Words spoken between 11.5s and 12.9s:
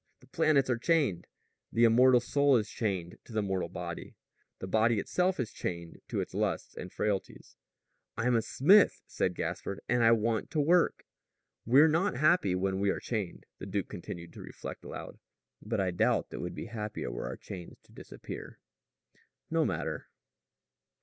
"We're not happy when we